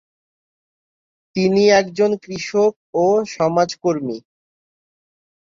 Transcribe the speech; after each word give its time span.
তিনি 1.35 1.63
একজন 1.79 2.11
কৃষক 2.23 2.71
ও 2.95 3.05
সমাজকর্মী। 3.35 4.17